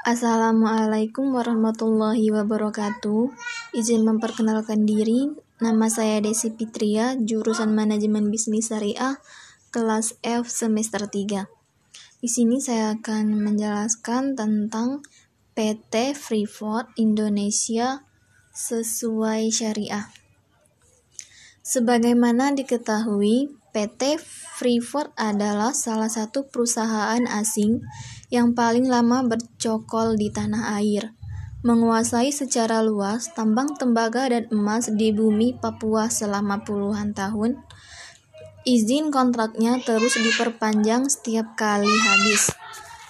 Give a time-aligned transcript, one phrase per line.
[0.00, 3.36] Assalamualaikum warahmatullahi wabarakatuh.
[3.76, 5.28] Izin memperkenalkan diri,
[5.60, 9.20] nama saya Desi Fitria, jurusan Manajemen Bisnis Syariah,
[9.68, 11.44] kelas F semester 3.
[12.16, 15.04] Di sini saya akan menjelaskan tentang
[15.52, 18.00] PT Freeport Indonesia
[18.56, 20.08] sesuai syariah.
[21.60, 24.18] Sebagaimana diketahui, PT
[24.58, 27.86] Freeport adalah salah satu perusahaan asing
[28.26, 31.14] yang paling lama bercokol di tanah air,
[31.62, 37.62] menguasai secara luas tambang tembaga dan emas di bumi Papua selama puluhan tahun.
[38.66, 42.50] Izin kontraknya terus diperpanjang setiap kali habis.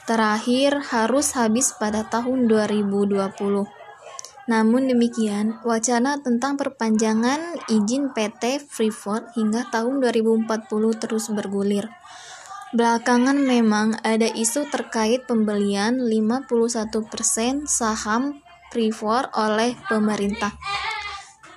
[0.05, 3.80] Terakhir harus habis pada tahun 2020.
[4.48, 11.90] Namun demikian, wacana tentang perpanjangan izin PT Freeport hingga tahun 2040 terus bergulir.
[12.70, 18.38] Belakangan memang ada isu terkait pembelian 51% saham
[18.70, 20.54] Freeport oleh pemerintah.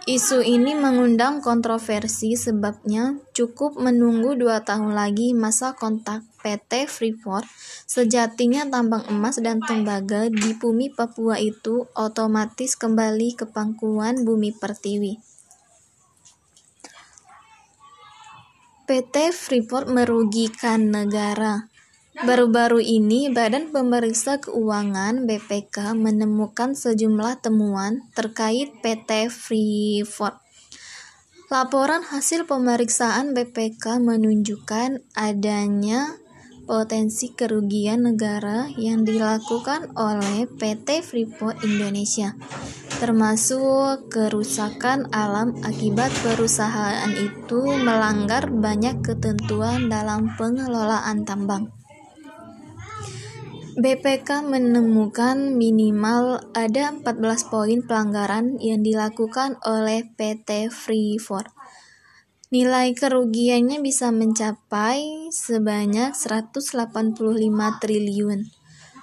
[0.03, 7.47] Isu ini mengundang kontroversi sebabnya cukup menunggu dua tahun lagi masa kontak PT Freeport.
[7.87, 15.23] Sejatinya tambang emas dan tembaga di bumi Papua itu otomatis kembali ke pangkuan bumi pertiwi.
[18.83, 21.71] PT Freeport merugikan negara.
[22.13, 30.37] Baru-baru ini, Badan Pemeriksa Keuangan (BPK) menemukan sejumlah temuan terkait PT Freeport.
[31.49, 36.13] Laporan hasil pemeriksaan BPK menunjukkan adanya
[36.69, 42.37] potensi kerugian negara yang dilakukan oleh PT Freeport Indonesia,
[43.01, 51.82] termasuk kerusakan alam akibat perusahaan itu melanggar banyak ketentuan dalam pengelolaan tambang.
[53.73, 61.49] BPK menemukan minimal ada 14 poin pelanggaran yang dilakukan oleh PT Freeport.
[62.53, 67.17] Nilai kerugiannya bisa mencapai sebanyak 185
[67.81, 68.45] triliun.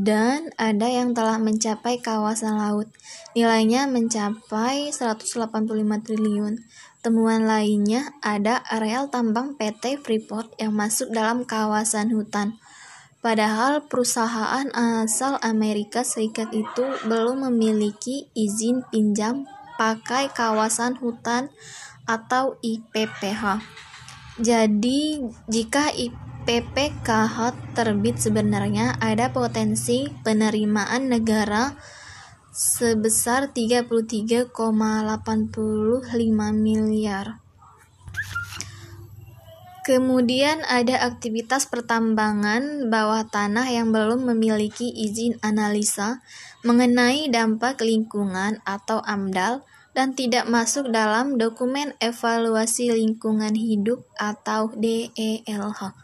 [0.05, 2.85] dan ada yang telah mencapai kawasan laut.
[3.33, 5.65] Nilainya mencapai 185
[6.05, 6.61] triliun.
[7.01, 12.61] Temuan lainnya ada areal tambang PT Freeport yang masuk dalam kawasan hutan.
[13.25, 19.49] Padahal perusahaan asal Amerika Serikat itu belum memiliki izin pinjam
[19.81, 21.49] pakai kawasan hutan
[22.05, 23.65] atau IPPH.
[24.35, 31.73] Jadi, jika IPPH PPKH terbit sebenarnya ada potensi penerimaan negara
[32.53, 34.53] sebesar 33,85
[36.53, 37.41] miliar.
[39.89, 46.21] Kemudian ada aktivitas pertambangan bawah tanah yang belum memiliki izin analisa
[46.61, 49.65] mengenai dampak lingkungan atau AMDAL
[49.95, 55.95] dan tidak masuk dalam dokumen evaluasi lingkungan hidup atau DELH.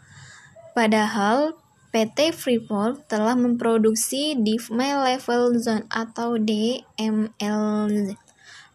[0.72, 1.60] Padahal
[1.92, 8.16] PT Freeport telah memproduksi Diffmy Level Zone atau DMLZ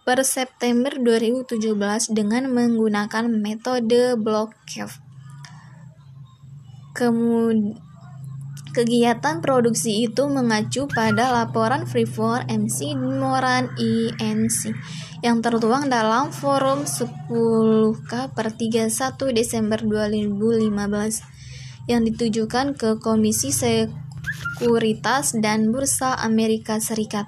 [0.05, 5.01] per September 2017 dengan menggunakan metode block cave.
[6.93, 7.86] Kemudian
[8.77, 14.69] Kegiatan produksi itu mengacu pada laporan Freeport MC Moran INC
[15.25, 20.29] yang tertuang dalam forum 10K per 31 Desember 2015
[21.89, 27.25] yang ditujukan ke Komisi Sekuritas dan Bursa Amerika Serikat.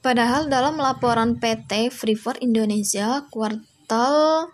[0.00, 4.48] Padahal dalam laporan PT Freeport Indonesia kuartal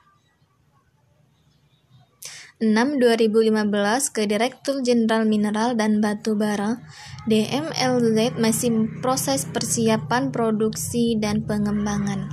[2.61, 6.85] 6 2015 ke Direktur Jenderal Mineral dan Batu Bara,
[7.25, 12.29] DMLZ masih proses persiapan produksi dan pengembangan.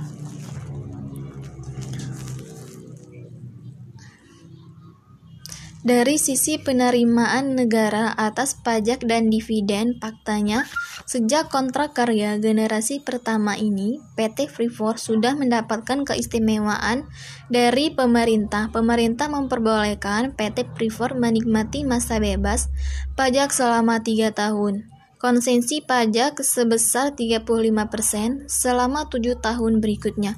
[5.80, 10.68] Dari sisi penerimaan negara atas pajak dan dividen, faktanya
[11.08, 17.08] Sejak kontrak karya generasi pertama ini, PT Freeport sudah mendapatkan keistimewaan
[17.48, 18.68] dari pemerintah.
[18.68, 22.68] Pemerintah memperbolehkan PT Freeport menikmati masa bebas
[23.16, 24.84] pajak selama tiga tahun.
[25.16, 30.36] Konsensi pajak sebesar 35% selama tujuh tahun berikutnya,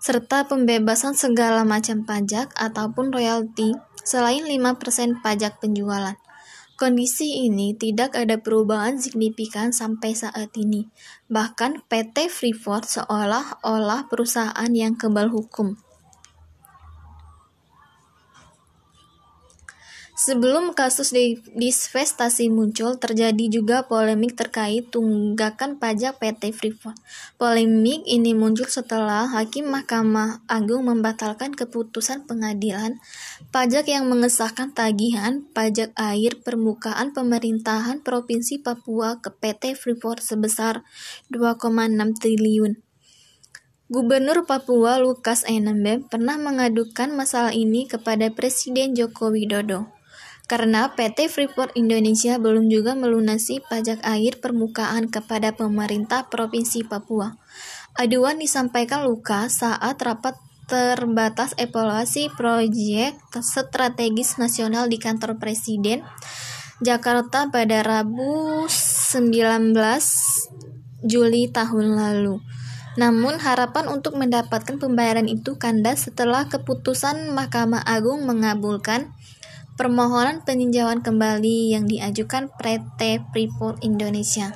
[0.00, 3.76] serta pembebasan segala macam pajak ataupun royalti
[4.08, 6.16] selain 5% pajak penjualan.
[6.78, 10.86] Kondisi ini tidak ada perubahan signifikan sampai saat ini.
[11.26, 15.74] Bahkan PT Freeport seolah-olah perusahaan yang kebal hukum.
[20.18, 26.98] Sebelum kasus divestasi muncul, terjadi juga polemik terkait tunggakan pajak PT Freeport.
[27.38, 32.98] Polemik ini muncul setelah Hakim Mahkamah Agung membatalkan keputusan pengadilan
[33.54, 40.82] pajak yang mengesahkan tagihan pajak air permukaan pemerintahan Provinsi Papua ke PT Freeport sebesar
[41.30, 42.74] 2,6 triliun.
[43.86, 49.97] Gubernur Papua Lukas NMB pernah mengadukan masalah ini kepada Presiden Joko Widodo
[50.48, 57.36] karena PT Freeport Indonesia belum juga melunasi pajak air permukaan kepada pemerintah Provinsi Papua.
[58.00, 66.04] Aduan disampaikan Luka saat rapat terbatas evaluasi proyek strategis nasional di kantor Presiden
[66.80, 69.72] Jakarta pada Rabu 19
[71.04, 72.40] Juli tahun lalu.
[72.98, 79.14] Namun harapan untuk mendapatkan pembayaran itu kandas setelah keputusan Mahkamah Agung mengabulkan
[79.78, 84.50] permohonan peninjauan kembali yang diajukan PT Freeport Indonesia.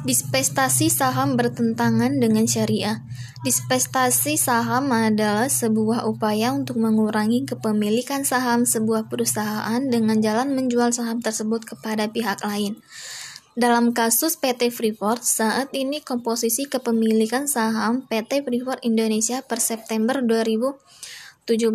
[0.00, 3.04] Dispestasi saham bertentangan dengan syariah.
[3.44, 11.20] Dispestasi saham adalah sebuah upaya untuk mengurangi kepemilikan saham sebuah perusahaan dengan jalan menjual saham
[11.20, 12.80] tersebut kepada pihak lain.
[13.58, 20.78] Dalam kasus PT Freeport, saat ini komposisi kepemilikan saham PT Freeport Indonesia per September 2017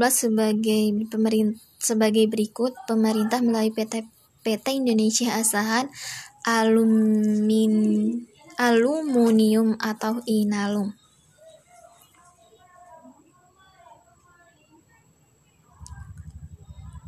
[0.08, 2.72] sebagai pemerintah sebagai berikut.
[2.88, 4.08] Pemerintah melalui PT
[4.40, 5.92] PT Indonesia Asahan
[6.48, 7.74] Alumin
[8.56, 10.96] Aluminium atau Inalum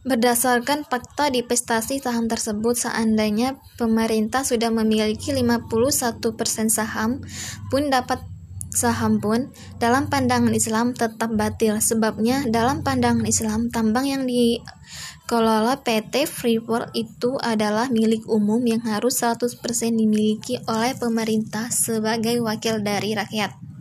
[0.07, 6.23] Berdasarkan fakta divestasi saham tersebut, seandainya pemerintah sudah memiliki 51%
[6.71, 7.19] saham,
[7.67, 8.23] pun dapat
[8.71, 9.51] saham pun
[9.83, 11.83] dalam pandangan Islam tetap batil.
[11.83, 19.19] Sebabnya dalam pandangan Islam, tambang yang dikelola PT Freeport itu adalah milik umum yang harus
[19.19, 19.59] 100%
[19.91, 23.76] dimiliki oleh pemerintah sebagai wakil dari rakyat.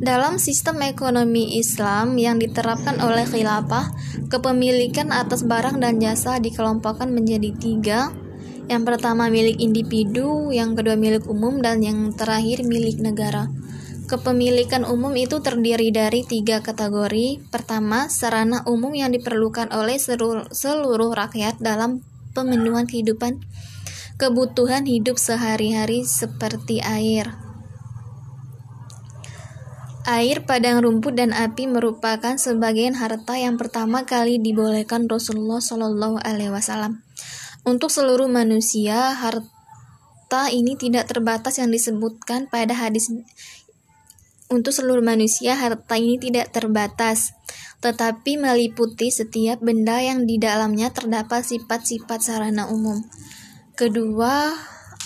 [0.00, 3.92] Dalam sistem ekonomi Islam yang diterapkan oleh khilafah,
[4.32, 8.08] kepemilikan atas barang dan jasa dikelompokkan menjadi tiga.
[8.64, 13.52] Yang pertama milik individu, yang kedua milik umum, dan yang terakhir milik negara.
[14.08, 17.52] Kepemilikan umum itu terdiri dari tiga kategori.
[17.52, 22.00] Pertama, sarana umum yang diperlukan oleh seluruh, seluruh rakyat dalam
[22.32, 23.44] pemenuhan kehidupan
[24.20, 27.39] kebutuhan hidup sehari-hari seperti air,
[30.08, 36.48] Air, padang rumput, dan api merupakan sebagian harta yang pertama kali dibolehkan Rasulullah Shallallahu Alaihi
[36.48, 37.04] Wasallam.
[37.68, 43.12] Untuk seluruh manusia, harta ini tidak terbatas yang disebutkan pada hadis.
[44.48, 47.36] Untuk seluruh manusia, harta ini tidak terbatas,
[47.84, 53.04] tetapi meliputi setiap benda yang di dalamnya terdapat sifat-sifat sarana umum.
[53.76, 54.48] Kedua,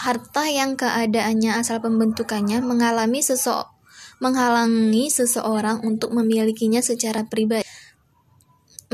[0.07, 3.74] harta yang keadaannya asal pembentukannya mengalami sesuatu
[4.25, 7.69] menghalangi seseorang untuk memilikinya secara pribadi.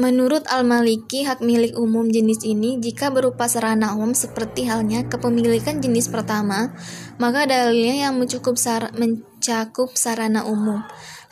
[0.01, 6.09] Menurut Al-Maliki, hak milik umum jenis ini jika berupa sarana umum seperti halnya kepemilikan jenis
[6.09, 6.73] pertama,
[7.21, 10.83] maka dalilnya yang mencukup sar mencakup sarana umum.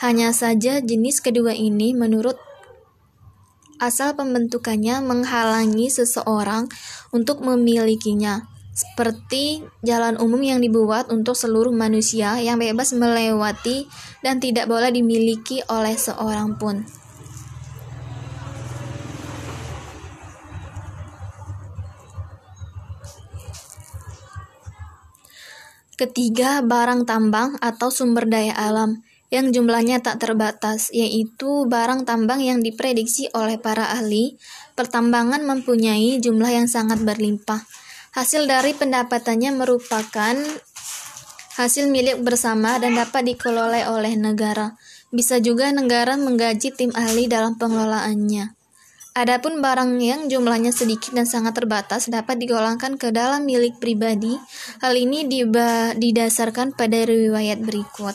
[0.05, 2.37] Hanya saja jenis kedua ini menurut
[3.81, 6.69] asal pembentukannya menghalangi seseorang
[7.15, 13.91] untuk memilikinya seperti jalan umum yang dibuat untuk seluruh manusia yang bebas melewati
[14.23, 16.87] dan tidak boleh dimiliki oleh seorang pun.
[25.99, 29.03] Ketiga, barang tambang atau sumber daya alam
[29.35, 34.39] yang jumlahnya tak terbatas, yaitu barang tambang yang diprediksi oleh para ahli
[34.79, 37.67] pertambangan mempunyai jumlah yang sangat berlimpah
[38.17, 40.35] Hasil dari pendapatannya merupakan
[41.59, 44.79] hasil milik bersama dan dapat dikelola oleh negara.
[45.11, 48.55] Bisa juga negara menggaji tim ahli dalam pengelolaannya.
[49.19, 54.39] Adapun barang yang jumlahnya sedikit dan sangat terbatas dapat digolongkan ke dalam milik pribadi.
[54.79, 55.27] Hal ini
[55.99, 58.15] didasarkan pada riwayat berikut.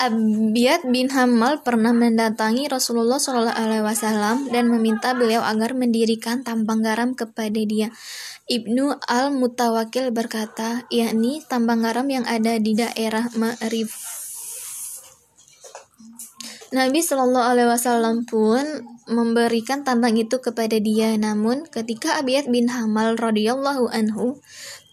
[0.00, 7.60] Abiyat bin Hamal pernah mendatangi Rasulullah SAW dan meminta beliau agar mendirikan tambang garam kepada
[7.60, 7.92] dia.
[8.48, 13.92] Ibnu al-Mutawakil berkata, yakni tambang garam yang ada di daerah Ma'rif.
[16.72, 18.64] Nabi Shallallahu Alaihi Wasallam pun
[19.04, 21.12] memberikan tambang itu kepada dia.
[21.20, 24.40] Namun, ketika Abiyat bin Hamal radhiyallahu anhu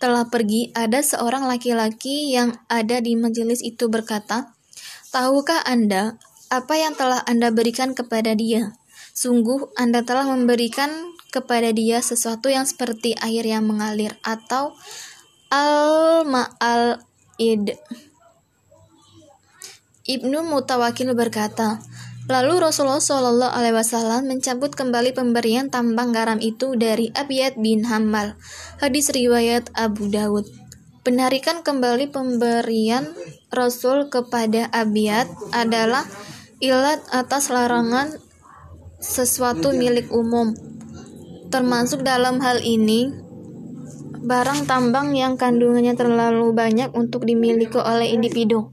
[0.03, 4.56] telah pergi, ada seorang laki-laki yang ada di majelis itu berkata,
[5.11, 8.75] "Tahukah Anda apa yang telah Anda berikan kepada dia?
[9.11, 10.89] Sungguh Anda telah memberikan
[11.33, 14.75] kepada dia sesuatu yang seperti air yang mengalir atau
[15.51, 17.03] al-ma'al
[17.39, 17.75] id."
[20.07, 21.83] Ibnu Mutawakil berkata,
[22.27, 28.35] Lalu Rasulullah Shallallahu Alaihi Wasallam mencabut kembali pemberian tambang garam itu dari Abiyat bin Hamal.
[28.83, 30.66] Hadis riwayat Abu Dawud.
[31.07, 33.07] Penarikan kembali pemberian
[33.47, 36.03] Rasul kepada Abiyat adalah
[36.59, 38.11] ilat atas larangan
[38.99, 40.51] sesuatu milik umum.
[41.47, 43.07] Termasuk dalam hal ini
[44.19, 48.67] barang tambang yang kandungannya terlalu banyak untuk dimiliki oleh individu.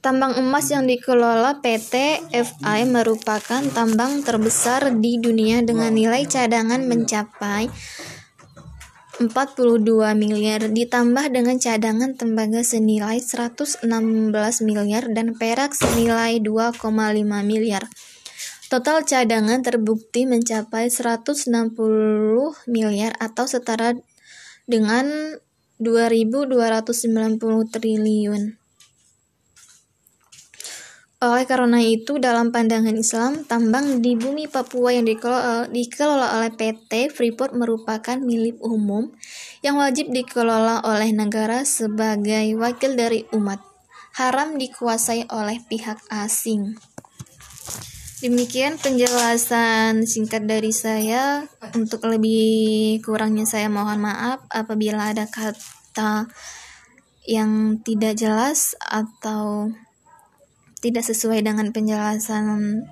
[0.00, 7.68] Tambang emas yang dikelola PT FI merupakan tambang terbesar di dunia dengan nilai cadangan mencapai
[9.20, 9.84] 42
[10.18, 13.84] miliar ditambah dengan cadangan tembaga senilai 116
[14.64, 16.80] miliar dan perak senilai 2,5
[17.44, 17.86] miliar.
[18.72, 21.76] Total cadangan terbukti mencapai 160
[22.66, 23.94] miliar atau setara
[24.66, 25.36] dengan
[25.78, 27.38] 2.290
[27.70, 28.63] triliun.
[31.24, 37.08] Oleh karena itu, dalam pandangan Islam, tambang di bumi Papua yang dikelola, dikelola oleh PT
[37.08, 39.08] Freeport merupakan milik umum
[39.64, 43.56] yang wajib dikelola oleh negara sebagai wakil dari umat.
[44.20, 46.76] Haram dikuasai oleh pihak asing.
[48.20, 51.48] Demikian penjelasan singkat dari saya.
[51.72, 56.28] Untuk lebih kurangnya saya mohon maaf apabila ada kata
[57.24, 59.72] yang tidak jelas atau
[60.84, 62.84] tidak sesuai dengan penjelasan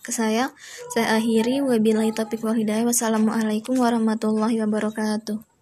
[0.00, 0.52] ke saya,
[0.96, 2.88] saya akhiri wabillahi taufiq wal hidayah.
[2.88, 5.53] Wassalamualaikum warahmatullahi wabarakatuh.